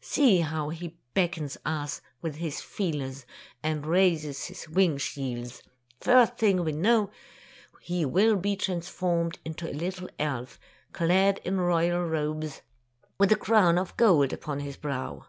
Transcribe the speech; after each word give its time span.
See 0.00 0.38
how 0.38 0.68
he 0.68 0.98
beckons 1.14 1.54
to 1.54 1.68
us 1.68 2.00
with 2.22 2.36
his 2.36 2.60
feelers, 2.60 3.26
and 3.60 3.84
raises 3.84 4.44
his 4.44 4.68
wing 4.68 4.98
shields. 4.98 5.64
First 6.00 6.36
thing 6.36 6.62
we 6.62 6.70
know, 6.70 7.10
he 7.80 8.04
will 8.04 8.36
be 8.36 8.54
transformed 8.54 9.40
into 9.44 9.68
a 9.68 9.74
little 9.74 10.08
elf, 10.16 10.60
clad 10.92 11.40
in 11.44 11.58
royal 11.60 12.04
robes, 12.04 12.62
with 13.18 13.32
a 13.32 13.36
crown 13.36 13.78
of 13.78 13.96
gold 13.96 14.32
upon 14.32 14.60
his 14.60 14.76
brow. 14.76 15.26